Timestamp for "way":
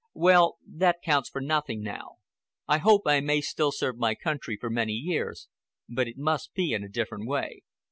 7.27-7.61